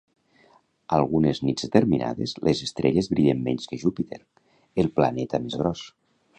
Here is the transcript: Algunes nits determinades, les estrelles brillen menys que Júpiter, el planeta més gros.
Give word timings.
Algunes 0.95 1.41
nits 1.49 1.65
determinades, 1.67 2.33
les 2.49 2.63
estrelles 2.69 3.11
brillen 3.13 3.45
menys 3.51 3.71
que 3.73 3.81
Júpiter, 3.85 4.21
el 4.85 4.93
planeta 5.01 5.45
més 5.45 5.63
gros. 5.65 5.89